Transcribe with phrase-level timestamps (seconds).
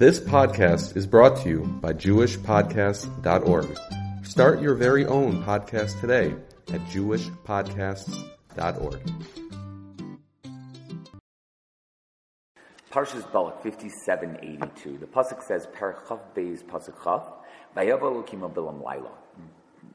[0.00, 3.78] This podcast is brought to you by JewishPodcasts.org.
[4.24, 6.34] Start your very own podcast today
[6.72, 9.12] at JewishPodcasts.org.
[12.90, 14.96] Parshas Balak 5782.
[14.96, 17.30] The pasuk says, Parachav Beis pasuk Chav,
[17.76, 18.02] Laila.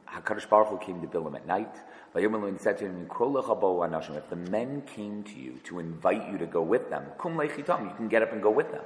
[0.08, 1.76] Hakadosh Baruch Hu came to Bilam at night.
[2.14, 3.10] Vayomer and said to him.
[3.10, 7.90] If the men came to you to invite you to go with them, Kum Lechitam,
[7.90, 8.84] you can get up and go with them.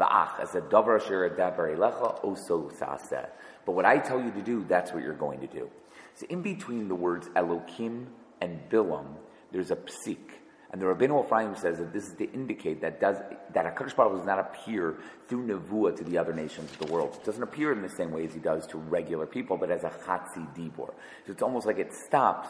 [0.00, 3.28] As a davar asher dabar elecha oso saseh.
[3.64, 5.70] But what I tell you to do, that's what you're going to do.
[6.14, 8.06] So in between the words Elokim
[8.40, 9.16] and Bilam,
[9.52, 10.18] there's a psik.
[10.70, 13.16] And the Rabbeinu Ephraim says that this is to indicate that does
[13.52, 14.96] that HaKadosh Baruch does not appear
[15.28, 17.14] through Nevuah to the other nations of the world.
[17.14, 19.84] It doesn't appear in the same way as he does to regular people, but as
[19.84, 20.92] a Chatzi Dibor.
[21.26, 22.48] So it's almost like it stops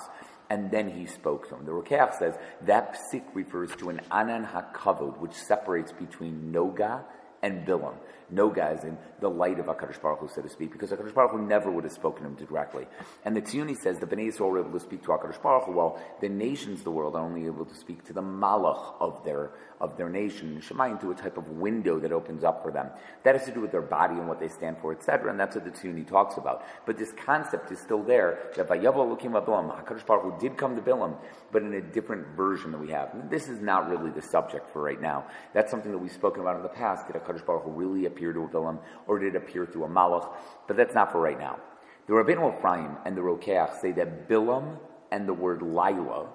[0.49, 1.66] and then he spoke to him.
[1.66, 7.02] The Rokeach says that psik refers to an Anan HaKavod, which separates between Noga
[7.45, 7.95] and Bilam.
[8.30, 11.33] No guys in the light of HaKadosh Baruch Hu, so to speak, because HaKadosh Baruch
[11.33, 12.87] Hu never would have spoken to him directly.
[13.23, 15.73] And the Tziyuni says the Bnei Yisrael were able to speak to HaKadosh Baruch Hu,
[15.73, 19.23] while the nations of the world are only able to speak to the Malach of
[19.24, 22.88] their, of their nation, Shemayim to a type of window that opens up for them.
[23.24, 25.55] That has to do with their body and what they stand for, etc., and that's
[25.55, 26.65] what the Tziyuni talks about.
[26.87, 30.77] But this concept is still there, that Vayav Elokim Bilam, HaKadosh Baruch Hu did come
[30.77, 31.16] to Bilam,
[31.52, 33.30] but in a different version that we have.
[33.30, 35.27] This is not really the subject for right now.
[35.52, 37.07] That's something that we've spoken about in the past.
[37.07, 40.32] Did HaKadosh Baruch really appear to a Bilam, or did it appear through a Malach?
[40.66, 41.59] But that's not for right now.
[42.07, 44.79] The Rabbeinu Ephraim and the Rokeach say that Bilam
[45.10, 46.29] and the word Laila,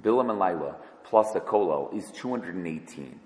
[0.00, 3.18] Bilam and Laila, plus a kolo, is 218.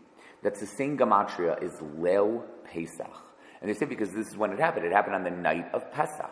[0.42, 3.10] That's the same gematria as Leil Pesach.
[3.60, 4.86] And they say because this is when it happened.
[4.86, 6.30] It happened on the night of Pesach.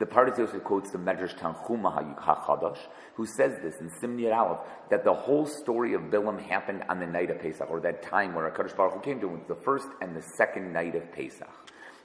[0.00, 2.78] The Yosef quotes the Medrash Tanchuma HaChadosh,
[3.16, 7.06] who says this in Simnir Aleph, that the whole story of Bilam happened on the
[7.06, 9.88] night of Pesach, or that time where HaKadosh Baruch Hu came to him, the first
[10.00, 11.46] and the second night of Pesach.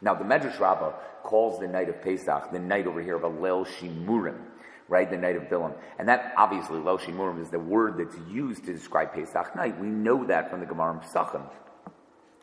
[0.01, 0.91] Now, the Medrash Rabbah
[1.23, 4.41] calls the night of Pesach the night over here of Alel Shimurim,
[4.89, 5.09] right?
[5.09, 5.73] The night of Bilam.
[5.97, 9.79] And that, obviously, Leil Shimurim is the word that's used to describe Pesach night.
[9.79, 11.49] We know that from the Gemara Pesachim.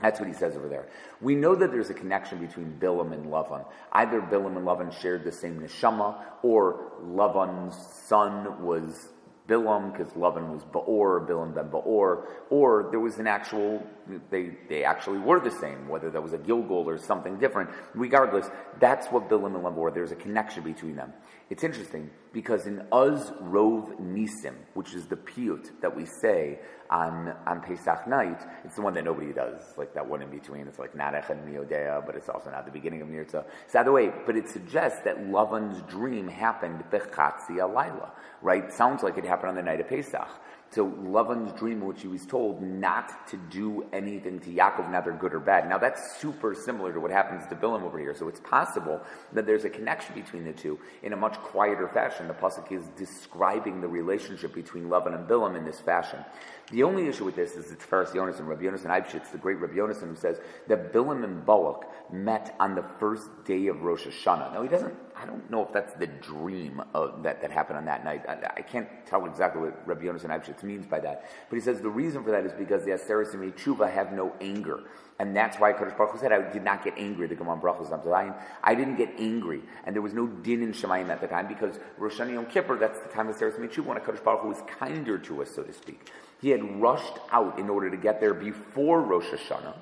[0.03, 0.89] That's what he says over there.
[1.21, 3.65] We know that there's a connection between Bilam and Lavan.
[3.93, 7.77] Either Bilam and Lavan shared the same neshama, or Lavan's
[8.09, 9.09] son was
[9.49, 13.85] Bilam because Lavan was Baor, Bilam ben Baor, or there was an actual,
[14.31, 17.71] they, they actually were the same, whether that was a Gilgul or something different.
[17.95, 18.49] Regardless,
[18.81, 19.91] that's what Bilam and Lavan were.
[19.91, 21.13] There's a connection between them.
[21.51, 26.61] It's interesting because in Uz Rov Nisim, which is the piyut that we say
[26.93, 30.69] on, on Pesach night, it's the one that nobody does, like that one in between.
[30.69, 33.45] It's like Narech and Miodea, but it's also not the beginning of Nirza.
[33.65, 38.11] It's the way, but it suggests that Lavan's dream happened Bechatzi Alayla,
[38.43, 38.71] right?
[38.71, 40.29] Sounds like it happened on the night of Pesach.
[40.73, 45.35] So Lavan's dream, which he was told not to do anything to Yaakov, neither good
[45.35, 45.69] or bad.
[45.69, 48.15] Now that's super similar to what happens to Bilam over here.
[48.15, 48.99] So it's possible
[49.35, 52.27] that there's a connection between the two in a much quieter fashion.
[52.27, 56.25] The pasuk is describing the relationship between Lavan and Bilam in this fashion.
[56.71, 59.75] The only issue with this is it's Tiferes Yonasan Rabbi Yonasan Eibshitz, the great Rabbi
[59.75, 64.55] Yonas, who says that Bilam and Balak met on the first day of Rosh Hashanah.
[64.55, 67.85] Now he doesn't I don't know if that's the dream of, that, that happened on
[67.85, 68.25] that night.
[68.29, 71.31] I, I can't tell exactly what Rabbi Yonasan Eibshitz means by that.
[71.49, 74.35] But he says the reason for that is because the Aseres and Tshuva have no
[74.41, 74.81] anger.
[75.21, 78.35] And that's why Kadosh Baruch Hu said, I did not get angry, the Gemara Brachos
[78.65, 79.63] I didn't get angry.
[79.85, 82.77] And there was no din in Shemayim at the time because Rosh Hashanah Yom Kippur,
[82.77, 85.55] that's the time of Aseres and Tshuva when Kadosh Baruch Hu was kinder to us,
[85.55, 86.11] so to speak.
[86.41, 89.75] He had rushed out in order to get there before Rosh Hashanah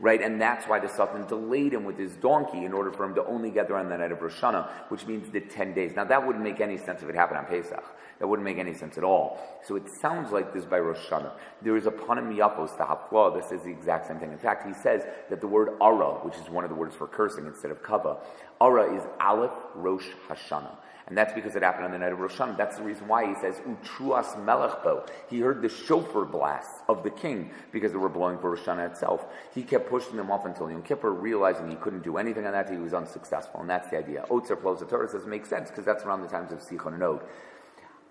[0.00, 0.20] right?
[0.20, 3.24] And that's why the Satan delayed him with his donkey in order for him to
[3.24, 5.92] only get there on the night of Rosh Hashanah, which means the 10 days.
[5.96, 7.84] Now that wouldn't make any sense if it happened on Pesach.
[8.18, 9.38] That wouldn't make any sense at all.
[9.64, 11.32] So it sounds like this by Rosh Hashanah.
[11.62, 14.32] There is a panim yapos, the hafla, that says the exact same thing.
[14.32, 17.06] In fact, he says that the word ara, which is one of the words for
[17.06, 18.18] cursing instead of kava,
[18.60, 20.76] ara is aleph Rosh Hashanah.
[21.08, 22.56] And that's because it happened on the night of Rosh Hashanah.
[22.56, 25.08] That's the reason why he says, Utruas melechbo.
[25.30, 28.90] He heard the shofar blasts of the king because they were blowing for Rosh Hashanah
[28.90, 29.24] itself.
[29.54, 32.68] He kept pushing them off until Yom Kippur, realizing he couldn't do anything on that.
[32.68, 33.60] He was unsuccessful.
[33.60, 34.24] And that's the idea.
[34.30, 37.02] Otzer flows the Torah says makes sense because that's around the times of Sichon and
[37.04, 37.22] Og.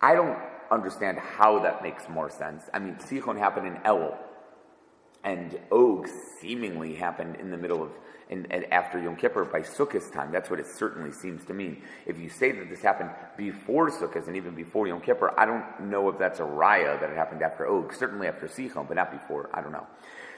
[0.02, 0.38] I don't
[0.72, 2.64] understand how that makes more sense.
[2.74, 4.18] I mean, Sichon happened in Elul
[5.26, 6.08] and Og
[6.40, 7.90] seemingly happened in the middle of
[8.30, 10.32] in, after Yom Kippur by Sukkot time.
[10.32, 11.82] That's what it certainly seems to mean.
[12.06, 15.90] If you say that this happened before Sukkot and even before Yom Kippur, I don't
[15.90, 17.94] know if that's a raya that it happened after Og.
[17.94, 19.50] Certainly after Sichon, but not before.
[19.54, 19.86] I don't know.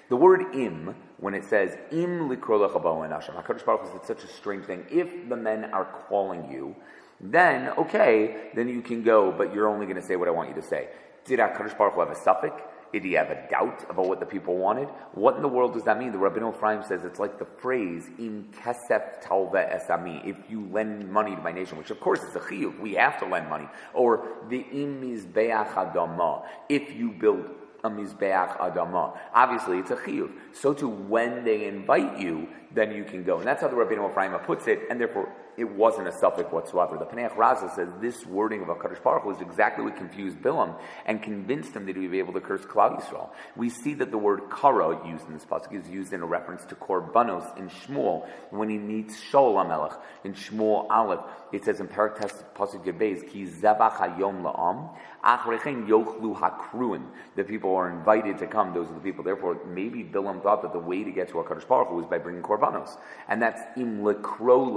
[0.09, 4.23] The word im, when it says im likro and asham, HaKadosh Baruch Hu said such
[4.23, 4.85] a strange thing.
[4.89, 6.75] If the men are calling you,
[7.19, 10.49] then okay, then you can go, but you're only going to say what I want
[10.49, 10.87] you to say.
[11.25, 12.61] Did HaKadosh Baruch Hu have a safek?
[12.93, 14.87] Did he have a doubt about what the people wanted?
[15.13, 16.11] What in the world does that mean?
[16.11, 21.09] The Rabbeinu Ephraim says it's like the phrase "im kesef talve esami." If you lend
[21.11, 23.67] money to my nation, which of course is a chiyuv, we have to lend money.
[23.93, 26.45] Or the im mizbeach adama.
[26.69, 27.49] If you build
[27.83, 30.31] a mizbeach adama, obviously it's a chiyuv.
[30.53, 34.09] So too, when they invite you, then you can go, and that's how the Rabbeinu
[34.09, 36.97] Ephraim puts it, and therefore it wasn't a safek whatsoever.
[36.97, 40.79] The Paneach Raza says this wording of HaKadosh Baruch Hu is exactly what confused Bilam
[41.07, 43.29] and convinced him that he would be able to curse Klal Yisrael.
[43.55, 46.63] We see that the word kara used in this pasuk is used in a reference
[46.65, 51.21] to Korbanos in Shmuel when he meets Shaul HaMelech in Shmuel Aleph.
[51.51, 52.19] It says in Parak
[52.55, 57.07] pasuk Gebez, Ki zevach hayom la'am, achrechen yochlu hakruin.
[57.35, 59.23] The people are invited to come, those are the people.
[59.23, 62.19] Therefore, maybe Bilam thought that the way to get to HaKadosh Baruch Hu was by
[62.19, 62.95] bringing Korbanos.
[63.27, 64.67] And that's im lekro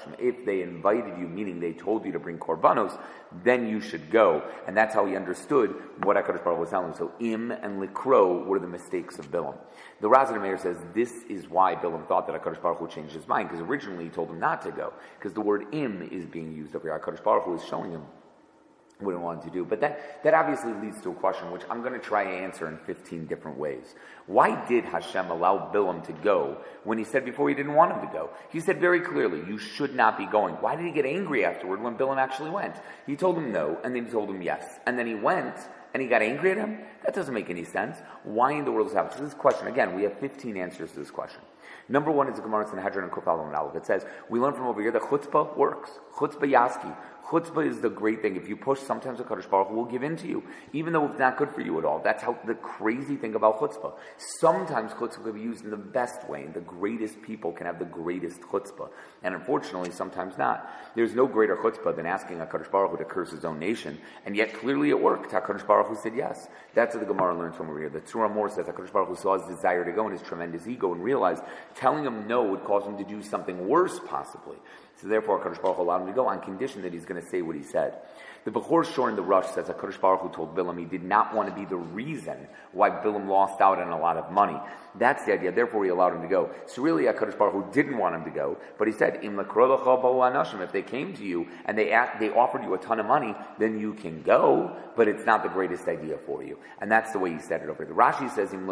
[0.00, 2.98] lechabo if they invited you, meaning they told you to bring korbanos,
[3.44, 4.42] then you should go.
[4.66, 6.94] And that's how he understood what HaKadosh Baruch was telling him.
[6.96, 9.56] So im and likro were the mistakes of Bilam.
[10.00, 13.26] The Razan Meir says this is why Bilam thought that HaKadosh Baruch Hu changed his
[13.28, 16.52] mind, because originally he told him not to go, because the word im is being
[16.52, 17.20] used over here.
[17.24, 18.02] Baruch Hu is showing him
[19.00, 19.64] he wanted to do.
[19.64, 22.68] But that, that obviously leads to a question which I'm going to try to answer
[22.68, 23.94] in 15 different ways.
[24.26, 28.06] Why did Hashem allow Bilam to go when he said before he didn't want him
[28.06, 28.30] to go?
[28.50, 30.54] He said very clearly, you should not be going.
[30.56, 32.76] Why did he get angry afterward when Bilam actually went?
[33.06, 34.64] He told him no, and then he told him yes.
[34.86, 35.56] And then he went,
[35.92, 36.78] and he got angry at him?
[37.04, 37.96] That doesn't make any sense.
[38.24, 39.12] Why in the world is that?
[39.14, 41.40] So this question, again, we have 15 answers to this question.
[41.88, 43.74] Number one is the Gemara Sanhedrin and Kufal and Aleph.
[43.74, 45.90] It says, we learn from over here that chutzpah works.
[46.16, 46.96] Chutzpah yaski.
[47.28, 48.36] Chutzpah is the great thing.
[48.36, 51.06] If you push, sometimes the Kaddish Baruch Hu will give in to you, even though
[51.06, 52.00] it's not good for you at all.
[52.02, 53.92] That's how the crazy thing about chutzpah.
[54.16, 57.78] Sometimes chutzpah can be used in the best way, and the greatest people can have
[57.78, 58.88] the greatest chutzpah.
[59.22, 60.68] And unfortunately, sometimes not.
[60.96, 63.98] There's no greater chutzpah than asking a Kaddish Baruch Hu to curse his own nation,
[64.26, 65.30] and yet clearly it worked.
[65.30, 66.48] HaKadosh Baruch Hu said yes.
[66.74, 67.90] That's what the Gemara learns from over here.
[67.90, 70.66] The Tzura Mor says HaKadosh Baruch Hu saw his desire to go and his tremendous
[70.66, 71.42] ego and realized
[71.74, 74.56] telling him no would cause him to do something worse, possibly.
[75.00, 77.26] So therefore, HaKadosh Baruch Hu allowed him to go on condition that he's going to
[77.26, 77.94] say what he said.
[78.44, 81.34] The Bechor Shor in the Rush says HaKadosh Baruch Hu told Bilam he did not
[81.34, 84.58] want to be the reason why Bilam lost out on a lot of money.
[84.96, 85.52] That's the idea.
[85.52, 86.50] Therefore, he allowed him to go.
[86.66, 90.72] So really, HaKadosh Baruch Hu didn't want him to go, but he said, Im if
[90.72, 93.78] they came to you and they asked, they offered you a ton of money, then
[93.78, 96.58] you can go, but it's not the greatest idea for you.
[96.80, 97.92] And that's the way he said it over here.
[97.92, 98.66] The Rashi says, Im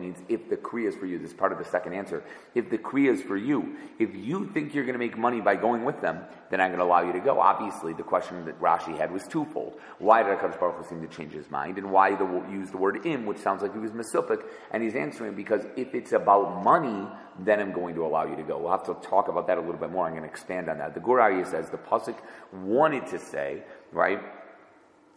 [0.00, 1.18] means if the Kriya is for you.
[1.18, 2.22] This is part of the second answer.
[2.54, 5.56] If the Kriya is for you, if you think you're going to make money by
[5.56, 6.20] going with them,
[6.50, 7.40] then I'm going to allow you to go.
[7.40, 9.80] Obviously, the question that Rashi had was twofold.
[9.98, 11.78] Why did HaKadosh Baruch Hu seem to change his mind?
[11.78, 14.42] And why the, use the word im, which sounds like he was mesupik?
[14.70, 17.08] And he's answering because if it's about money,
[17.38, 18.58] then I'm going to allow you to go.
[18.58, 20.06] We'll have to talk about that a little bit more.
[20.06, 20.94] I'm going to expand on that.
[20.94, 22.16] The Gur Aryeh says the Pasuk
[22.52, 23.62] wanted to say,
[23.92, 24.20] right?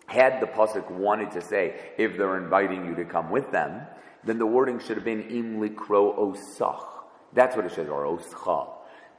[0.08, 3.82] Had the Pasuk wanted to say, if they're inviting you to come with them,
[4.24, 6.86] then the wording should have been im likro osach.
[7.34, 8.70] That's what it says, or oscha.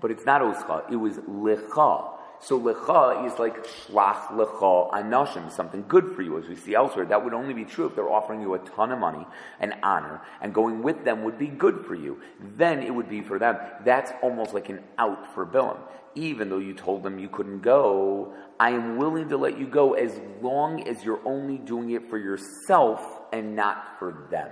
[0.00, 2.10] But it's not oscha, it was licha.
[2.40, 7.06] So lecha is like shlach lecha anashim, something good for you, as we see elsewhere.
[7.06, 9.26] That would only be true if they're offering you a ton of money
[9.60, 12.20] and honor, and going with them would be good for you.
[12.56, 13.56] Then it would be for them.
[13.84, 15.78] That's almost like an out for Bilam.
[16.16, 19.94] Even though you told them you couldn't go, I am willing to let you go
[19.94, 24.50] as long as you're only doing it for yourself and not for them.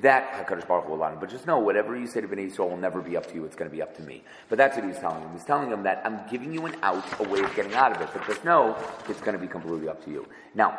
[0.00, 1.20] That HaKadosh Baruch Hu allowed him.
[1.20, 3.44] But just know, whatever you say to Bnei Yisrael will never be up to you,
[3.44, 4.24] it's going to be up to me.
[4.48, 5.32] But that's what he's telling him.
[5.32, 8.00] He's telling him that I'm giving you an out, a way of getting out of
[8.00, 8.08] it.
[8.12, 8.76] But just know,
[9.08, 10.26] it's going to be completely up to you.
[10.54, 10.78] Now,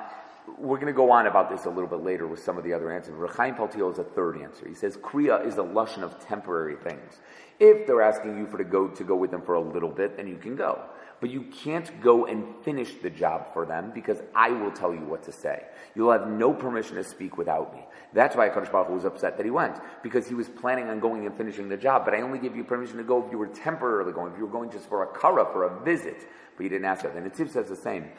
[0.58, 2.74] we're going to go on about this a little bit later with some of the
[2.74, 3.14] other answers.
[3.16, 4.68] Rechaim Paltiel is a third answer.
[4.68, 7.20] He says Kriya is a lushan of temporary things.
[7.60, 10.18] If they're asking you for to go to go with them for a little bit,
[10.18, 10.82] then you can go.
[11.22, 15.06] But you can't go and finish the job for them because I will tell you
[15.06, 15.64] what to say.
[15.96, 17.86] You'll have no permission to speak without me.
[18.14, 21.00] That's why Akash Baruch Hu was upset that he went, because he was planning on
[21.00, 22.06] going and finishing the job.
[22.06, 24.46] But I only give you permission to go if you were temporarily going, if you
[24.46, 26.28] were going just for a kara, for a visit.
[26.56, 27.16] But you didn't ask that.
[27.16, 28.10] And the Netziv says the same.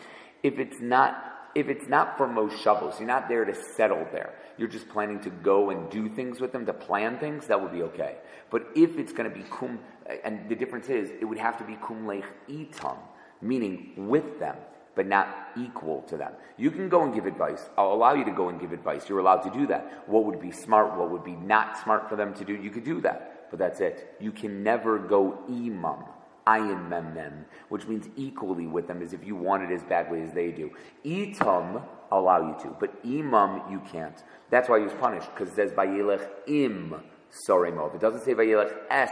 [0.42, 4.34] If it's not if it's not for most shovels, you're not there to settle there.
[4.58, 7.72] You're just planning to go and do things with them, to plan things, that would
[7.72, 8.16] be okay.
[8.50, 9.78] But if it's going to be kum,
[10.24, 12.98] and the difference is, it would have to be kum lech itam,
[13.40, 14.56] meaning with them
[14.94, 16.32] but not equal to them.
[16.56, 17.68] You can go and give advice.
[17.76, 19.08] I'll allow you to go and give advice.
[19.08, 20.04] You're allowed to do that.
[20.06, 22.84] What would be smart, what would be not smart for them to do, you could
[22.84, 23.50] do that.
[23.50, 24.16] But that's it.
[24.20, 26.04] You can never go imam,
[26.46, 30.22] ayin mem mem, which means equally with them as if you want it as badly
[30.22, 30.70] as they do.
[31.04, 34.22] Itam, allow you to, but imam, you can't.
[34.50, 36.94] That's why he was punished, because it says vayelech im
[37.48, 37.94] soremo.
[37.94, 39.10] It doesn't say vayelech es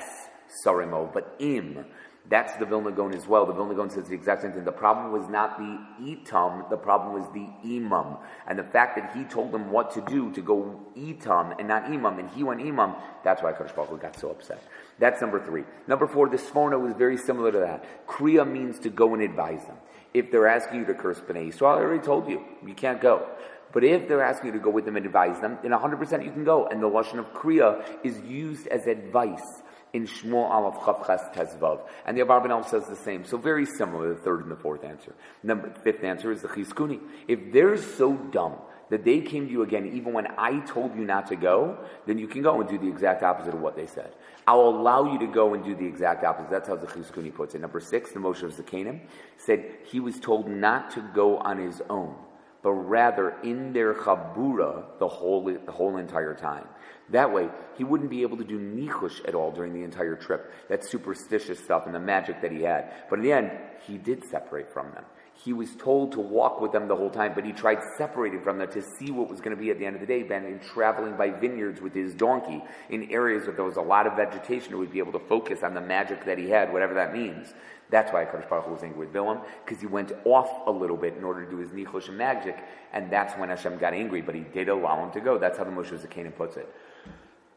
[0.65, 1.85] soremo, but im.
[2.29, 3.47] That's the Vilna Gaon as well.
[3.47, 4.64] The Vilna Gaon says the exact same thing.
[4.64, 8.17] The problem was not the itam, the problem was the imam.
[8.47, 11.85] And the fact that he told them what to do to go itam and not
[11.85, 14.62] imam, and he went imam, that's why Kadosh Baruch Hu got so upset.
[14.99, 15.64] That's number three.
[15.88, 18.07] Number four, the Sforno was very similar to that.
[18.07, 19.76] Kriya means to go and advise them.
[20.14, 23.26] If they're asking you to curse B'nai Yisrael, I already told you, you can't go.
[23.73, 26.31] But if they're asking you to go with them and advise them, then 100% you
[26.31, 26.67] can go.
[26.67, 29.62] And the Lashon of Kriya is used as advice
[29.93, 31.81] in Shmuel Aleph Chavches Tezvav.
[32.07, 33.25] And the Abarbanel says the same.
[33.25, 35.15] So very similar, the third and the fourth answer.
[35.43, 37.01] Number, fifth answer is the Chizkuni.
[37.29, 38.55] If they're so dumb
[38.91, 42.19] that they came to you again even when I told you not to go, then
[42.19, 44.13] you can go and do the exact opposite of what they said.
[44.47, 46.51] I'll allow you to go and do the exact opposite.
[46.51, 47.61] That's how the Chizkuni puts it.
[47.61, 49.01] Number six, the Moshe of Zakanim
[49.37, 52.15] said he was told not to go on his own,
[52.63, 56.67] but rather in their chabura the whole, the whole entire time.
[57.11, 60.52] That way, he wouldn't be able to do nichush at all during the entire trip.
[60.68, 62.92] That superstitious stuff and the magic that he had.
[63.11, 63.50] But in the end,
[63.87, 65.04] he did separate from them.
[65.44, 68.59] He was told to walk with them the whole time, but he tried separating from
[68.59, 70.23] them to see what was going to be at the end of the day.
[70.23, 74.06] Ben, in traveling by vineyards with his donkey in areas where there was a lot
[74.06, 76.94] of vegetation, he would be able to focus on the magic that he had, whatever
[76.94, 77.52] that means.
[77.90, 81.16] That's why Kadosh Baruch was angry with Bilam, because he went off a little bit
[81.16, 82.56] in order to do his nichush and magic,
[82.92, 84.23] and that's when Hashem got angry.
[84.23, 85.38] But he did allow him to go.
[85.38, 86.73] That's how the Moshe Zakanim puts it.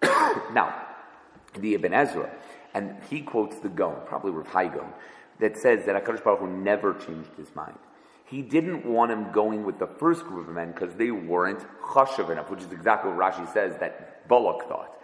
[0.54, 0.74] now,
[1.60, 2.30] the Ibn Ezra,
[2.74, 4.94] and he quotes the Gaon, probably Rav Hai Gaon,
[5.40, 7.78] that says that HaKadosh Baruch Hu never changed his mind.
[8.26, 12.32] He didn't want him going with the first group of men because they weren't chashav
[12.32, 15.00] enough, which is exactly what Rashi says that Balak thought.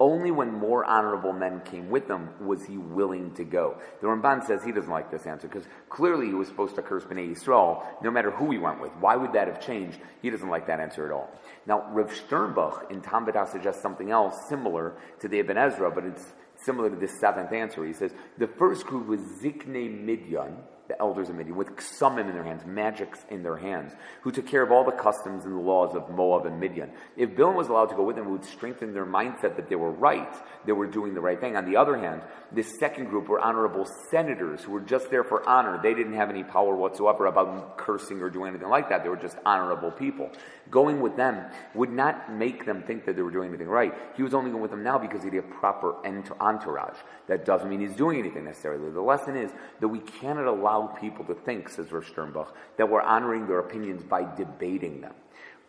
[0.00, 3.76] Only when more honorable men came with them was he willing to go.
[4.00, 7.04] The Ramban says he doesn't like this answer because clearly he was supposed to curse
[7.04, 8.92] Bnei Yisrael no matter who he went with.
[8.98, 10.00] Why would that have changed?
[10.22, 11.28] He doesn't like that answer at all.
[11.66, 16.32] Now, Rav Sternbuch in Tam suggests something else similar to the Ibn Ezra, but it's
[16.64, 17.84] similar to this seventh answer.
[17.84, 20.56] He says the first group was Zikne Midyan,
[20.90, 23.92] the elders of Midian, with summon in their hands, magics in their hands,
[24.22, 26.90] who took care of all the customs and the laws of Moab and Midian.
[27.16, 29.76] If Bilam was allowed to go with them, it would strengthen their mindset that they
[29.76, 30.34] were right,
[30.66, 31.56] they were doing the right thing.
[31.56, 35.48] On the other hand, this second group were honorable senators who were just there for
[35.48, 35.80] honor.
[35.80, 39.04] They didn't have any power whatsoever about cursing or doing anything like that.
[39.04, 40.30] They were just honorable people.
[40.70, 43.94] Going with them would not make them think that they were doing anything right.
[44.16, 46.98] He was only going with them now because he had a proper entourage.
[47.28, 48.90] That doesn't mean he's doing anything necessarily.
[48.90, 53.02] The lesson is that we cannot allow people to think, says Rav Sternbuch, that we're
[53.02, 55.14] honoring their opinions by debating them.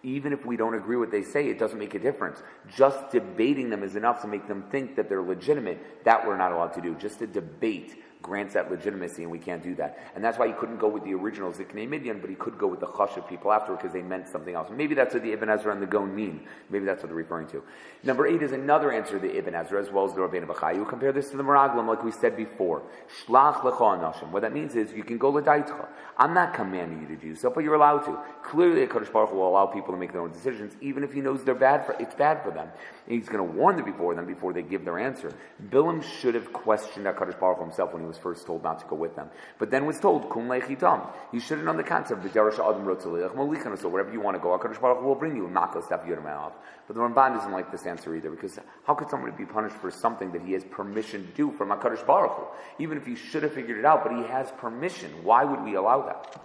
[0.03, 2.41] Even if we don't agree with what they say, it doesn't make a difference.
[2.75, 6.03] Just debating them is enough to make them think that they're legitimate.
[6.06, 6.96] That we're not allowed to do.
[6.96, 9.99] Just a debate grants that legitimacy, and we can't do that.
[10.15, 12.67] And that's why he couldn't go with the original Ziknei Midian, but he could go
[12.67, 14.69] with the Chash of people afterward because they meant something else.
[14.71, 16.47] Maybe that's what the Ibn Ezra and the Gaon mean.
[16.69, 17.63] Maybe that's what they're referring to.
[18.03, 20.87] Number eight is another answer to the Ibn Ezra as well as the Rabbeinu Bachaya.
[20.87, 22.83] Compare this to the Meraglim, like we said before.
[23.25, 24.31] Shlach lecha anashim.
[24.31, 25.87] What that means is you can go l'daitcha.
[26.17, 28.19] I'm not commanding you to do so, but you're allowed to.
[28.43, 31.21] Clearly, a Kodesh Baruch will allow people to make their own decisions, even if he
[31.21, 32.69] knows they're bad for it's bad for them.
[33.12, 35.34] He's going to warn them before them before they give their answer.
[35.70, 38.86] Bilam should have questioned Kodesh Baruch Hu himself when he was first told not to
[38.86, 39.30] go with them.
[39.60, 41.10] But then was told, Kum lechitam.
[41.34, 43.77] You should have known the concept, that Yarashadin wrote Salah Malikana.
[43.77, 46.53] so wherever you want to go, HaKadosh Baruch Hu will bring you, not off.
[46.88, 49.91] But the Ramban doesn't like this answer either, because how could somebody be punished for
[49.91, 52.46] something that he has permission to do from HaKadosh Baruch Hu?
[52.84, 55.12] Even if he should have figured it out, but he has permission.
[55.24, 56.41] Why would we allow that?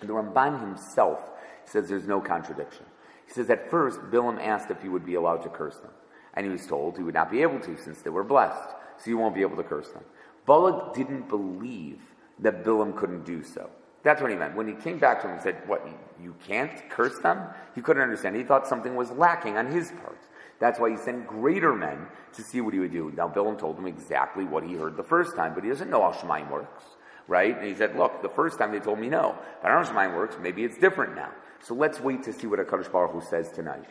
[0.00, 1.20] And the Ramban himself
[1.66, 2.86] says there's no contradiction.
[3.26, 5.90] He says at first, Bilam asked if he would be allowed to curse them.
[6.34, 8.74] And he was told he would not be able to since they were blessed.
[8.98, 10.04] So you won't be able to curse them.
[10.46, 12.00] Balak didn't believe
[12.40, 13.70] that Bilam couldn't do so.
[14.02, 14.54] That's what he meant.
[14.54, 15.86] When he came back to him and said, What,
[16.22, 17.40] you can't curse them?
[17.74, 18.36] He couldn't understand.
[18.36, 20.18] He thought something was lacking on his part.
[20.60, 23.12] That's why he sent greater men to see what he would do.
[23.16, 26.02] Now, Bilam told him exactly what he heard the first time, but he doesn't know
[26.02, 26.84] how Shemaim works,
[27.26, 27.56] right?
[27.56, 29.92] And he said, Look, the first time they told me no, but I don't know
[29.92, 30.36] how Shemaim works.
[30.40, 31.30] Maybe it's different now.
[31.64, 33.88] So let's wait to see what HaKadosh Baruch Hu says tonight.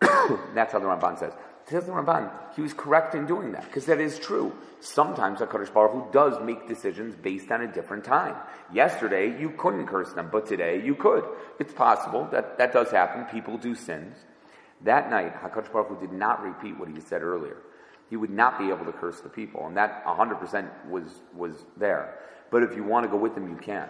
[0.54, 1.34] That's how the Ramban says.
[1.66, 4.52] Says the Ramban, he was correct in doing that, because that is true.
[4.80, 8.34] Sometimes HaKadosh Baruch Hu does make decisions based on a different time.
[8.72, 11.22] Yesterday, you couldn't curse them, but today you could.
[11.58, 13.26] It's possible that that does happen.
[13.26, 14.16] People do sins.
[14.82, 17.58] That night, HaKadosh Baruch Hu did not repeat what he said earlier.
[18.08, 21.04] He would not be able to curse the people, and that 100% was,
[21.36, 22.18] was there.
[22.50, 23.86] But if you want to go with them, you can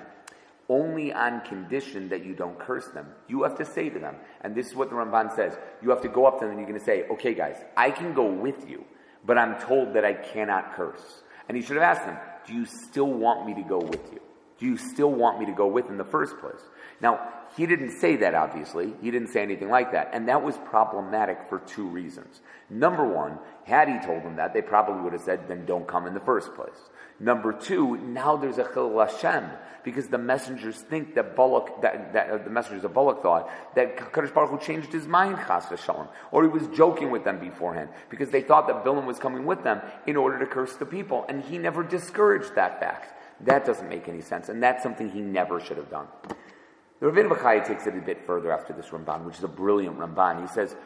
[0.71, 3.07] only on condition that you don't curse them.
[3.29, 6.01] You have to say to them, and this is what the Ramban says, you have
[6.03, 8.25] to go up to them and you're going to say, okay guys, I can go
[8.25, 8.85] with you,
[9.27, 11.25] but I'm told that I cannot curse.
[11.49, 14.21] And he should have asked them, do you still want me to go with you?
[14.59, 16.61] Do you still want me to go with in the first place?
[17.01, 18.95] Now, he didn't say that, obviously.
[19.03, 20.11] He didn't say anything like that.
[20.13, 22.41] And that was problematic for two reasons.
[22.69, 26.07] Number one, had he told them that, they probably would have said, then don't come
[26.07, 26.71] in the first place.
[27.19, 29.51] Number two, now there's a chil Hashem,
[29.85, 33.97] because the messengers think that Balak, that, that uh, the messengers of Balak thought that
[33.97, 37.91] Kadosh Baruch Hu changed his mind, chas v'shalom, or he was joking with them beforehand,
[38.09, 41.27] because they thought that Bilam was coming with them in order to curse the people,
[41.29, 43.13] and he never discouraged that fact.
[43.43, 46.07] That doesn't make any sense, and that's something he never should have done.
[47.01, 49.99] The Rabbeinu Bachaya takes it a bit further after this Ramban, which is a brilliant
[49.99, 50.43] Ramban.
[50.43, 50.77] He says,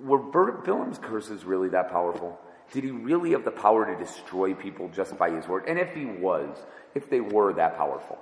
[0.00, 2.38] were Bilam's curses really that powerful?
[2.72, 5.64] Did he really have the power to destroy people just by his word?
[5.66, 6.56] And if he was,
[6.94, 8.18] if they were that powerful,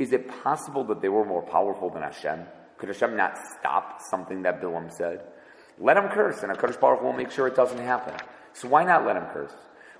[0.00, 2.40] is it possible that they were more powerful than Hashem?
[2.78, 5.24] Could Hashem not stop something that Bilam said?
[5.78, 8.14] Let him curse, and HaKadosh Baruch will make sure it doesn't happen.
[8.54, 9.52] So why not let him curse?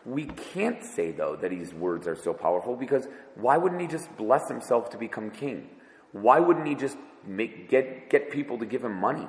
[0.04, 4.14] We can't say, though, that his words are so powerful because why wouldn't he just
[4.16, 5.68] bless himself to become king?
[6.12, 6.96] Why wouldn't he just
[7.26, 9.26] make, get, get people to give him money?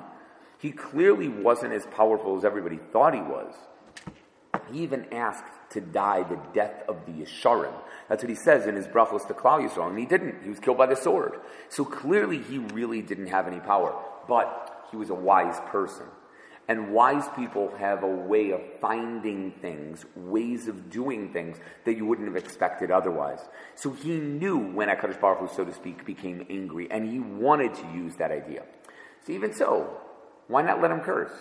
[0.58, 3.54] He clearly wasn't as powerful as everybody thought he was.
[4.72, 7.72] He even asked to die the death of the Yesharim.
[8.08, 10.42] That's what he says in his brachos to Klal Yisrael, and he didn't.
[10.42, 11.34] He was killed by the sword.
[11.68, 13.94] So clearly he really didn't have any power,
[14.26, 16.06] but he was a wise person.
[16.68, 21.56] And wise people have a way of finding things, ways of doing things
[21.86, 23.40] that you wouldn't have expected otherwise.
[23.74, 27.74] So he knew when HaKadosh Baruch Hu, so to speak, became angry, and he wanted
[27.74, 28.64] to use that idea.
[29.26, 29.96] So even so,
[30.48, 31.32] why not let him curse?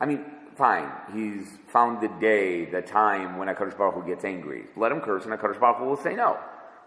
[0.00, 0.24] I mean,
[0.56, 4.66] fine, he's found the day, the time when HaKadosh Baruch Hu gets angry.
[4.76, 6.38] Let him curse and HaKadosh Baruch Hu will say no.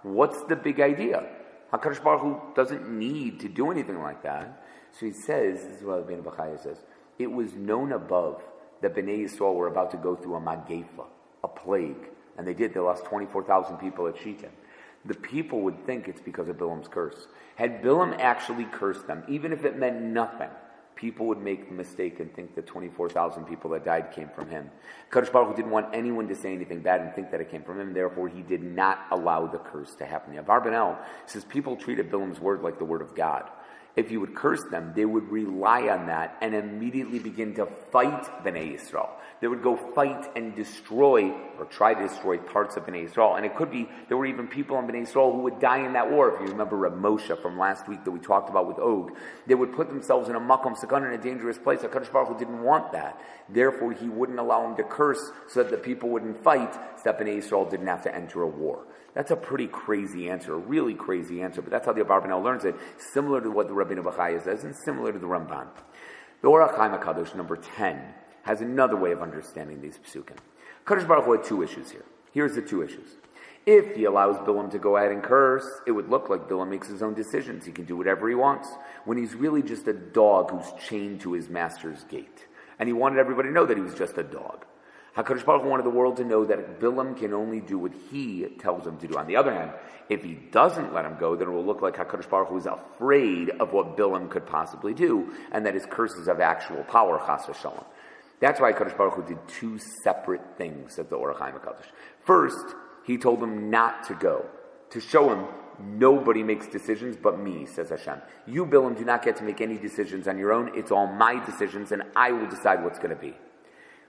[0.04, 1.28] What's the big idea?
[1.74, 4.64] HaKadosh Baruch Hu doesn't need to do anything like that.
[4.92, 6.78] So he says, this is what Rabbeinu Bachaya says,
[7.22, 8.42] it was known above
[8.82, 11.06] that Bnei Yisrael were about to go through a magefa,
[11.44, 12.10] a plague.
[12.38, 12.74] And they did.
[12.74, 14.50] They lost 24,000 people at Shittim.
[15.06, 17.28] The people would think it's because of Bilam's curse.
[17.56, 20.50] Had Bilam actually cursed them, even if it meant nothing,
[20.96, 24.70] people would make the mistake and think that 24,000 people that died came from him.
[25.10, 27.64] Kadosh Baruch Hu didn't want anyone to say anything bad and think that it came
[27.64, 30.36] from him, therefore he did not allow the curse to happen.
[30.36, 33.50] Abarbanel says people treated Bilam's word like the word of God
[33.96, 38.24] if you would curse them, they would rely on that and immediately begin to fight
[38.44, 39.10] Bnei Yisrael.
[39.42, 43.36] They would go fight and destroy, or try to destroy parts of Bnei Israel.
[43.36, 45.94] And it could be, there were even people in Bnei Israel who would die in
[45.94, 46.36] that war.
[46.36, 49.12] If you remember Reb Moshe from last week that we talked about with Og,
[49.48, 51.80] they would put themselves in a makom sakon in a dangerous place.
[51.80, 53.20] HaKadosh Baruch didn't want that.
[53.50, 57.20] Therefore, he wouldn't allow him to curse so that the people wouldn't fight, so that
[57.20, 58.86] Bnei Yisrael didn't have to enter a war.
[59.16, 62.64] That's a pretty crazy answer, a really crazy answer, but that's how the Abarbanel learns
[62.64, 62.76] it,
[63.12, 65.68] similar to what the Rabbeinu Bachaya says, and similar to the Ramban.
[66.42, 68.02] The Ohr HaChaim HaKadosh, number 10,
[68.44, 70.38] has another way of understanding these psukim.
[70.86, 72.06] Kadosh Baruch Hu had two issues here.
[72.34, 73.18] Here's the two issues.
[73.66, 76.88] If he allows Bilam to go ahead and curse, it would look like Bilam makes
[76.88, 77.66] his own decisions.
[77.66, 78.70] He can do whatever he wants,
[79.06, 82.48] when he's really just a dog who's chained to his master's gate.
[82.80, 84.66] And he wanted everybody to know that he was just a dog.
[85.16, 88.48] HaKadosh Baruch Hu wanted the world to know that Bilam can only do what he
[88.60, 89.18] tells him to do.
[89.18, 89.72] On the other hand,
[90.10, 92.66] if he doesn't let him go, then it will look like HaKadosh Baruch Hu is
[92.66, 97.46] afraid of what Bilam could possibly do, and that his curses have actual power, chas
[97.46, 97.84] v'shalom.
[98.42, 101.86] That's why HaKadosh Baruch Hu did two separate things at the Ohr HaChaim HaKadosh.
[102.26, 102.76] First,
[103.06, 104.46] he told him not to go,
[104.90, 105.46] to show him
[105.80, 108.22] nobody makes decisions but me, says Hashem.
[108.48, 110.72] You, Bilam, do not get to make any decisions on your own.
[110.76, 113.36] It's all my decisions, and I will decide what's going to be.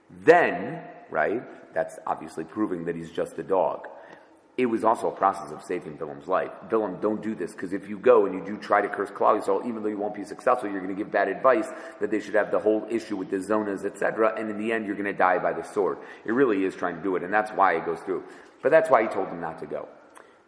[0.09, 1.43] Then, right,
[1.73, 3.87] that's obviously proving that he's just a dog.
[4.55, 6.51] It was also a process of saving Bilam's life.
[6.69, 9.41] Bilam, don't do this, because if you go and you do try to curse Klal
[9.41, 11.67] Yisrael, even though you won't be successful, you're going to give bad advice
[11.99, 14.85] that they should have the whole issue with the zonas, etc., and in the end,
[14.85, 15.97] you're going to die by the sword.
[16.23, 18.23] It really is trying to do it, and that's why it goes through.
[18.61, 19.87] But that's why he told him not to go.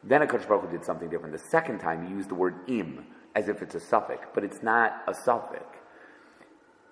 [0.04, 1.34] Then Akash Baruch Hu did something different.
[1.34, 4.62] The second time, he used the word im, as if it's a safek, but it's
[4.62, 5.66] not a safek.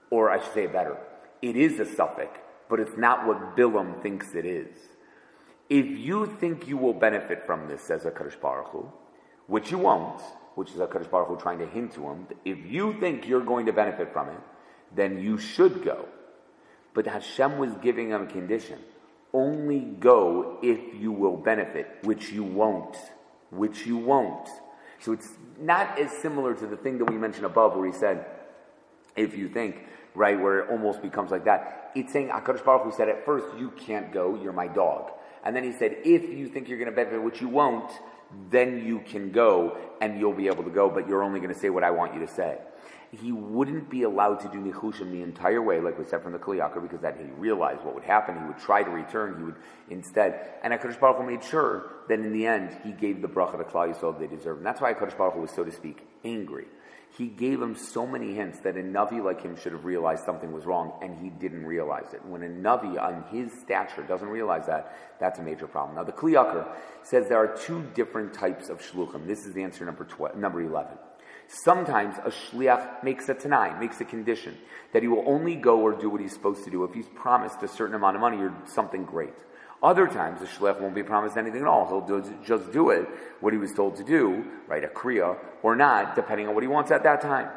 [0.10, 0.98] Or I should say better.
[1.44, 2.30] It is a safek,
[2.70, 4.76] but it's not what Bilam thinks it is.
[5.70, 8.92] If you think you will benefit from this, says HaKadosh Baruch Hu,
[9.48, 10.22] which you won't,
[10.56, 13.66] which is HaKadosh Baruch Hu trying to hint to him, if you think you're going
[13.66, 14.40] to benefit from it,
[14.94, 16.06] then you should go.
[16.94, 18.80] But Hashem was giving him a condition.
[19.34, 22.96] Only go if you will benefit, which you won't.
[23.50, 24.48] Which you won't.
[25.00, 28.26] So it's not as similar to the thing that we mentioned above where he said,
[29.16, 29.78] if you think,
[30.14, 31.92] right, where it almost becomes like that.
[31.96, 35.12] It's saying, HaKadosh Baruch Hu said at first, you can't go, you're my dog.
[35.44, 37.92] And then he said, if you think you're going to benefit, which you won't,
[38.50, 41.60] then you can go and you'll be able to go, but you're only going to
[41.60, 42.58] say what I want you to say.
[43.12, 46.40] He wouldn't be allowed to do Nichushim the entire way, like we said from the
[46.40, 48.40] Kli Yakar, because that he realized what would happen.
[48.40, 49.38] He would try to return.
[49.38, 49.56] He would
[49.92, 53.60] instead, and HaKadosh Baruch Hu made sure that in the end, he gave the bracha
[53.60, 54.58] to Klal Yisrael they deserved.
[54.58, 56.66] And that's why HaKadosh Baruch Hu was, so to speak, angry
[57.18, 60.52] he gave him so many hints that a Navi like him should have realized something
[60.52, 62.26] was wrong, and he didn't realize it.
[62.26, 65.96] When a Navi on his stature doesn't realize that, that's a major problem.
[65.96, 66.68] Now, the Kli Yakar
[67.04, 69.28] says there are two different types of shluchim.
[69.28, 70.98] This is the answer number, 12, number 11.
[71.48, 74.58] Sometimes a shliach makes a tanai, makes a condition
[74.92, 77.62] that he will only go or do what he's supposed to do if he's promised
[77.62, 79.34] a certain amount of money or something great.
[79.84, 81.86] Other times, the shliach won't be promised anything at all.
[81.86, 83.06] He'll do, just do it,
[83.42, 86.70] what he was told to do, right, a kriya, or not, depending on what he
[86.70, 87.50] wants at that time.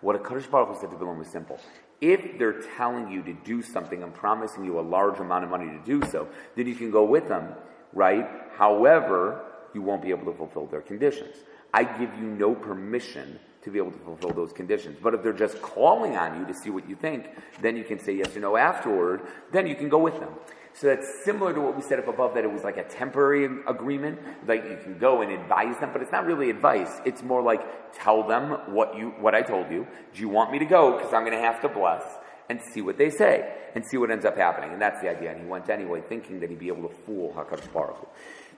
[0.00, 1.58] What a Kaddish Baruch Hu said to Bilam was simple.
[2.00, 5.66] If they're telling you to do something and promising you a large amount of money
[5.66, 7.54] to do so, then you can go with them,
[7.92, 8.28] right?
[8.56, 11.34] However, you won't be able to fulfill their conditions.
[11.74, 14.98] I give you no permission to be able to fulfill those conditions.
[15.02, 17.28] But if they're just calling on you to see what you think,
[17.60, 20.34] then you can say yes or no afterward, then you can go with them.
[20.74, 23.44] So that's similar to what we said up above that it was like a temporary
[23.66, 27.00] agreement, like you can go and advise them, but it's not really advice.
[27.04, 27.60] It's more like
[27.92, 29.86] tell them what you what I told you.
[30.14, 30.96] Do you want me to go?
[30.96, 32.02] Because I'm going to have to bless
[32.48, 34.72] and see what they say and see what ends up happening.
[34.72, 35.32] And that's the idea.
[35.32, 38.06] And he went anyway, thinking that he'd be able to fool Hakadosh Baruch Hu.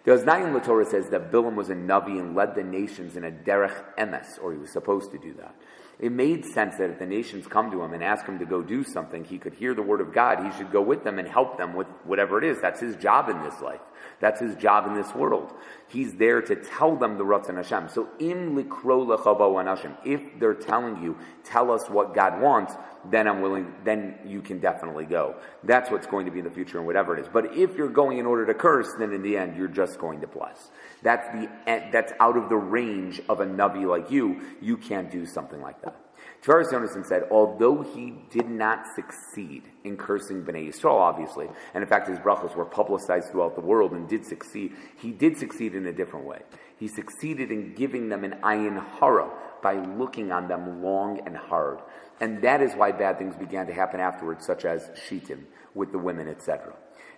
[0.05, 3.31] The Oznayim Torah says that Bilam was a Navi and led the nations in a
[3.31, 5.55] derech emes, or he was supposed to do that.
[6.00, 8.62] It made sense that if the nations come to him and ask him to go
[8.62, 10.44] do something, he could hear the word of God.
[10.44, 12.61] He should go with them and help them with whatever it is.
[12.61, 13.80] That's his job in this life.
[14.20, 15.52] That's his job in this world.
[15.88, 17.88] He's there to tell them the Ratzon Hashem.
[17.90, 19.96] So im likro lechavo anashim.
[20.04, 22.74] If they're telling you, tell us what God wants,
[23.11, 25.37] then I'm willing, then you can definitely go.
[25.62, 27.28] That's what's going to be in the future and whatever it is.
[27.33, 30.20] But if you're going in order to curse, then in the end, you're just going
[30.22, 30.70] to bless.
[31.04, 34.40] That's the, eh, that's out of the range of a Navi like you.
[34.60, 36.00] You can't do something like that.
[36.42, 41.88] Tiferes Yonason said, although he did not succeed in cursing Bnei Yisrael, obviously, and in
[41.88, 45.86] fact his brachos were publicized throughout the world and did succeed, he did succeed in
[45.86, 46.40] a different way.
[46.78, 49.30] He succeeded in giving them an ayin hara
[49.64, 51.81] by looking on them long and hard.
[52.20, 55.98] And that is why bad things began to happen afterwards, such as shitim with the
[55.98, 56.74] women, etc.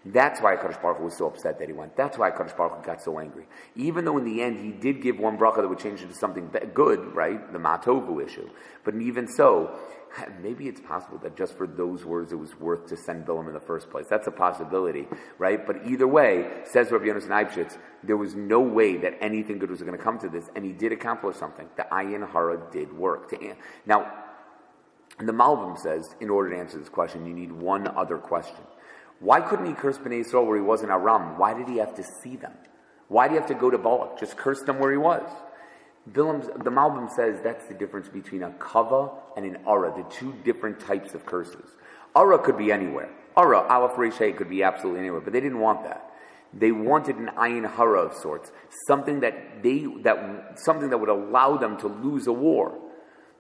[0.07, 1.97] That's why Kadosh Baruch Hu was so upset that he went.
[1.97, 3.47] That's why Kadosh Baruch Hu got so angry.
[3.75, 6.49] Even though in the end he did give one bracha that would change into something
[6.73, 7.53] good, right?
[7.53, 8.49] The Matovu issue.
[8.85, 9.77] But even so,
[10.43, 13.55] maybe it's possible that just for those words it was worth to send Bilam in
[13.55, 14.07] the first place.
[14.09, 15.07] That's a possibility,
[15.39, 15.67] right?
[15.67, 19.81] But either way, says Rabbi Yonason Eibschitz, there was no way that anything good was
[19.81, 21.69] going to come to this, and he did accomplish something.
[21.77, 23.35] The Ayin Hara did work.
[23.85, 24.13] Now,
[25.19, 28.65] the Malbim says, in order to answer this question, you need one other question.
[29.19, 31.39] Why couldn't he curse Bnei Yisrael where he was in Aram?
[31.39, 32.53] Why did he have to see them?
[33.09, 34.19] Why did he have to go to Balak?
[34.21, 35.29] Just curse them where he was.
[36.13, 40.79] The Malbim says that's the difference between a kava and an ara, the two different
[40.79, 41.71] types of curses.
[42.15, 43.11] Ara could be anywhere.
[43.37, 46.11] Ara, Aleph Reishay could be absolutely anywhere, but they didn't want that.
[46.55, 48.53] They wanted an ayin hara of sorts,
[48.87, 52.79] something that they that something that would allow them to lose a war,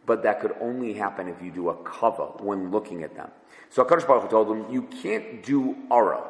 [0.04, 3.30] but that could only happen if you do a kava when looking at them.
[3.70, 6.24] So Hakadosh Baruch Hu told them, you can't do ara.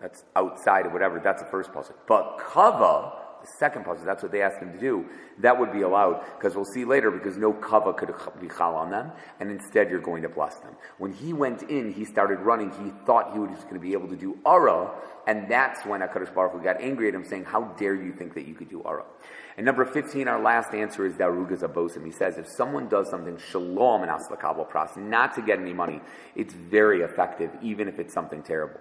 [0.00, 1.18] That's outside of whatever.
[1.18, 1.94] That's the first puzzle.
[2.06, 3.12] But kava,
[3.58, 5.06] second puzzle, that's what they asked him to do.
[5.38, 8.90] That would be allowed because we'll see later because no kava could be chal on
[8.90, 10.74] them, and instead you're going to bless them.
[10.98, 12.70] When he went in, he started running.
[12.70, 14.90] He thought he was going to be able to do ara,
[15.26, 18.34] and that's when Hakadosh Baruch Hu got angry at him, saying, "How dare you think
[18.34, 19.04] that you could do ara?"
[19.56, 22.04] And number 15, our last answer is Darugas Abosim.
[22.04, 26.00] He says if someone does something shalom and aslakabal pras, not to get any money,
[26.36, 28.78] it's very effective, even if it's something terrible.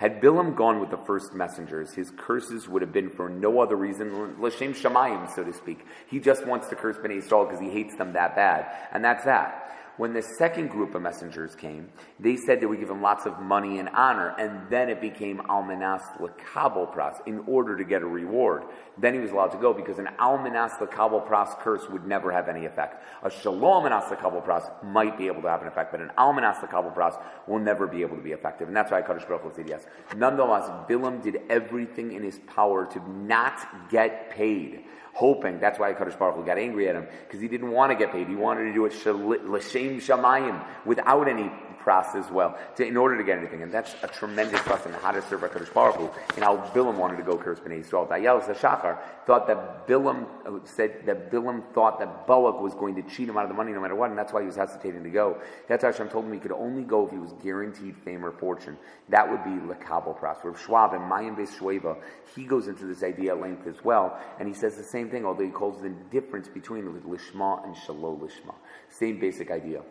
[0.00, 3.76] Had Bilam gone with the first messengers, his curses would have been for no other
[3.76, 5.84] reason, l'shem shamayim, so to speak.
[6.06, 8.64] He just wants to curse Bnei Yisrael because he hates them that bad.
[8.92, 9.76] And that's that.
[10.00, 13.38] When the second group of messengers came, they said they would give him lots of
[13.38, 18.06] money and honor, and then it became almanas lekabel pras in order to get a
[18.06, 18.62] reward.
[18.96, 22.48] Then he was allowed to go because an almanas lekabel pras curse would never have
[22.48, 23.04] any effect.
[23.22, 26.56] A shalom anas lekabel pras might be able to have an effect, but an almanas
[26.60, 28.68] lekabel pras will never be able to be effective.
[28.68, 29.84] And that's why Kadosh Baruch Hu said yes.
[30.16, 34.82] Nonetheless, Bilam did everything in his power to not get paid
[35.20, 35.60] hoping.
[35.60, 38.10] That's why Kadosh Baruch Hu got angry at him because he didn't want to get
[38.10, 38.26] paid.
[38.26, 43.16] He wanted to do it l'shem shamayim without any process as well to, in order
[43.16, 43.62] to get anything.
[43.62, 47.16] And that's a tremendous lesson how to serve Kadosh Baruch Hu and how Bilam wanted
[47.16, 48.08] to go curse Bnei Yisrael.
[48.08, 53.02] Dayel Shachar thought that Bilam uh, said that Bilam thought that Balak was going to
[53.02, 55.02] cheat him out of the money no matter what, and that's why he was hesitating
[55.02, 55.40] to go.
[55.68, 58.32] That's why Hashem told him he could only go if he was guaranteed fame or
[58.32, 58.76] fortune.
[59.08, 60.44] That would be pras.
[60.44, 61.96] Rav Schwab and Mayim Beis Shweva,
[62.34, 65.24] he goes into this idea at length as well, and he says the same thing,
[65.24, 68.54] although he calls the difference between lishma and shalol lishma.
[68.88, 69.82] Same basic idea.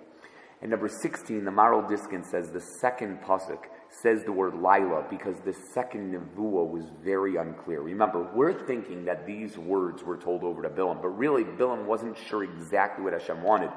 [0.61, 3.63] And number 16, the Maharil Diskin says the second pasuk
[4.03, 7.81] says the word Lila because the second Nevuah was very unclear.
[7.81, 12.17] Remember, we're thinking that these words were told over to Bilam, but really Bilam wasn't
[12.17, 13.71] sure exactly what Hashem wanted.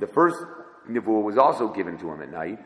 [0.00, 0.36] The first
[0.90, 2.58] Nevuah was also given to him at night,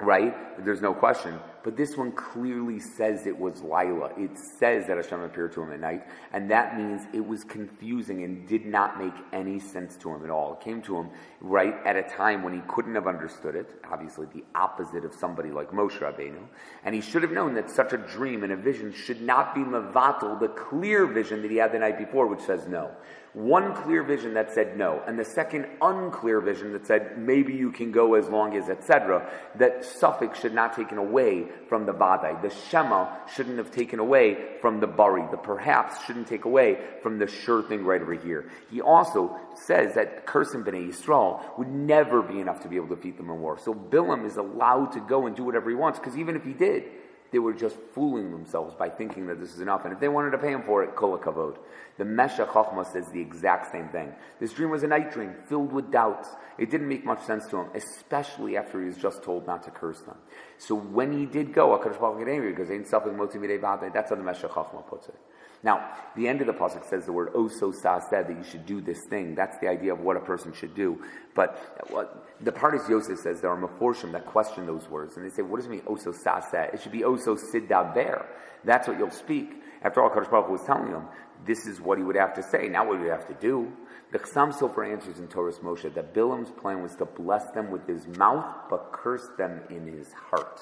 [0.00, 0.64] right?
[0.64, 1.38] There's no question.
[1.64, 4.10] But this one clearly says it was Lila.
[4.16, 8.24] It says that Hashem appeared to him at night, and that means it was confusing
[8.24, 10.54] and did not make any sense to him at all.
[10.54, 14.26] It came to him right at a time when he couldn't have understood it, obviously
[14.34, 16.42] the opposite of somebody like Moshe Rabbeinu,
[16.84, 19.60] and he should have known that such a dream and a vision should not be
[19.60, 22.90] mevatel, the clear vision that he had the night before, which says no
[23.34, 27.72] one clear vision that said no, and the second unclear vision that said maybe you
[27.72, 29.30] can go as long as etc.
[29.54, 32.40] That safek should not taken away from the vadai.
[32.42, 35.24] The shema shouldn't have taken away from the bari.
[35.30, 38.50] The perhaps shouldn't take away from the sure thing right over here.
[38.70, 42.96] He also says that cursing Bnei Yisrael would never be enough to be able to
[42.96, 43.58] defeat them in war.
[43.58, 46.52] So Bilam is allowed to go and do whatever he wants, because even if he
[46.52, 46.84] did,
[47.32, 49.84] they were just fooling themselves by thinking that this is enough.
[49.84, 51.56] And if they wanted to pay him for it, kol kavod.
[51.96, 54.12] The Meshech Chochmah says the exact same thing.
[54.38, 56.28] This dream was a night dream filled with doubts.
[56.58, 59.70] It didn't make much sense to him, especially after he was just told not to
[59.70, 60.16] curse them.
[60.58, 62.00] So when he did go, because that's
[64.10, 65.16] how the Meshech Chochmah puts it.
[65.64, 68.66] Now, the end of the pasuk says the word oh, oso said that you should
[68.66, 69.36] do this thing.
[69.36, 71.00] That's the idea of what a person should do.
[71.34, 71.56] But
[71.90, 75.32] what, the part is Yosef says there are maforshim that question those words, and they
[75.32, 76.14] say, what does it mean oh, oso
[76.50, 76.70] said?
[76.74, 78.26] It should be oh, oso sidaber.
[78.64, 79.50] That's what you'll speak.
[79.82, 81.04] After all, Kadosh Baruch was telling him,
[81.44, 82.68] this is what he would have to say.
[82.68, 83.72] Now what do you have to do?
[84.12, 87.86] The Chassam Sofer answers in Toras Moshe that Bilam's plan was to bless them with
[87.88, 90.60] his mouth, but curse them in his heart.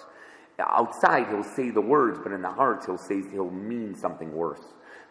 [0.58, 4.62] Outside, he'll say the words, but in the heart, he'll say he'll mean something worse.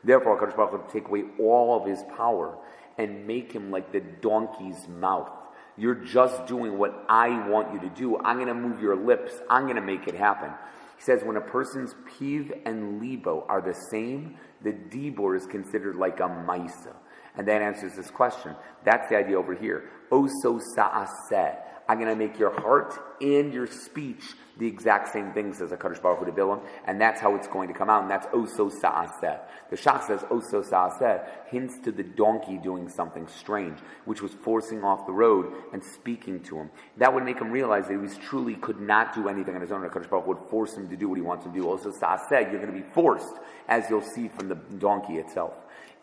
[0.03, 2.57] Therefore, HaKadosh Baruch Hu take away all of his power
[2.97, 5.29] and make him like the donkey's mouth.
[5.77, 8.17] You're just doing what I want you to do.
[8.17, 9.31] I'm going to move your lips.
[9.49, 10.51] I'm going to make it happen.
[10.97, 15.95] He says when a person's piv and libo are the same, the dibor is considered
[15.95, 16.93] like a maisa.
[17.37, 18.53] And that answers this question.
[18.83, 19.89] That's the idea over here.
[20.11, 21.55] Oso sa'aseh.
[21.89, 24.21] I'm going to make your heart and your speech
[24.59, 27.67] the exact same thing, says HaKadosh Baruch Hu to Bilam, and that's how it's going
[27.69, 29.39] to come out, and that's oh Oso Sa'aseh.
[29.71, 34.31] The Shach says oh Oso Sa'aseh hints to the donkey doing something strange, which was
[34.43, 36.69] forcing off the road and speaking to him.
[36.97, 39.71] That would make him realize that he was truly could not do anything on his
[39.71, 41.67] own, and HaKadosh Baruch Hu would force him to do what he wants to do.
[41.67, 43.33] Oh Oso Sa'aseh, you're going to be forced,
[43.67, 45.53] as you'll see from the donkey itself.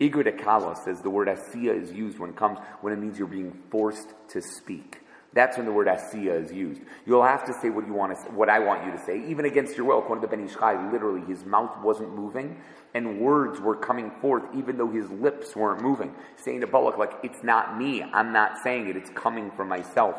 [0.00, 3.18] Igur de Kala says the word asiya is used when it comes when it means
[3.18, 5.00] you're being forced to speak.
[5.36, 6.80] That's when the word asiya is used.
[7.04, 9.44] You'll have to say what you want to, what I want you to say, even
[9.44, 9.98] against your will.
[9.98, 12.56] According to Ben Ish Chai, literally, his mouth wasn't moving,
[12.94, 16.14] and words were coming forth, even though his lips weren't moving.
[16.36, 20.16] Saying to Balak, like, it's not me, I'm not saying it, it's coming from myself.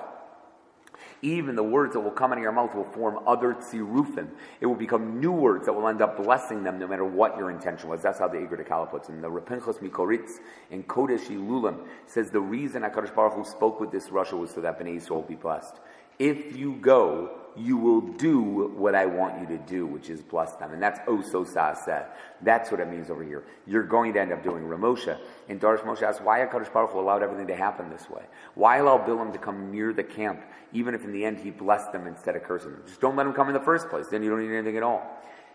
[1.21, 4.27] Even the words that will come out of your mouth will form other tzirufim.
[4.61, 7.49] It will become new words that will end up blessing them no matter what your
[7.49, 8.01] intention was.
[8.01, 9.13] That's how the Iger Kala puts it.
[9.13, 10.33] And the Rapinchos Mikoritz
[10.69, 14.61] in Kodesh Ilulim says the reason HaKadosh Baruch Hu spoke with this Russia was so
[14.61, 15.75] that Bnei Yisrael will be blessed.
[16.19, 18.39] If you go, you will do
[18.75, 20.73] what I want you to do, which is bless them.
[20.73, 22.05] And that's oh Oso Sa'aseh.
[22.41, 23.43] That's what it means over here.
[23.65, 25.19] You're going to end up doing Ramosha.
[25.49, 28.23] And Darash Moshe asks, why HaKadosh Baruch Hu allowed everything to happen this way?
[28.55, 30.41] Why allow Bilam to come near the camp,
[30.73, 32.83] even if in the end he blessed them instead of cursing them?
[32.85, 34.07] Just don't let him come in the first place.
[34.07, 35.01] Then you don't need anything at all.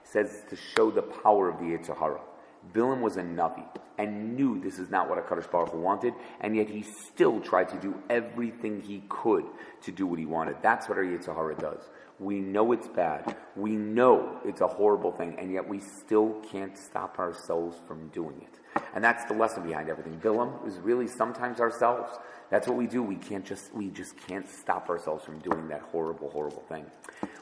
[0.03, 2.21] He says to show the power of the Yetzer Hara.
[2.72, 3.64] Bilam was a Navi
[3.98, 7.68] and knew this is not what HaKadosh Baruch Hu wanted, and yet he still tried
[7.68, 9.44] to do everything he could
[9.83, 10.57] to do what he wanted.
[10.62, 11.88] That's what our Yetzer Hara does.
[12.18, 13.37] We know it's bad.
[13.57, 18.40] We know it's a horrible thing, and yet we still can't stop ourselves from doing
[18.40, 18.83] it.
[18.94, 20.18] And that's the lesson behind everything.
[20.20, 22.18] Bilam is really sometimes ourselves.
[22.51, 23.03] That's what we do.
[23.03, 26.87] We can't just, we just can't stop ourselves from doing that horrible, horrible thing.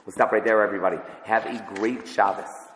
[0.05, 0.99] We'll stop right there, everybody.
[1.25, 2.70] Have a great Shabbos.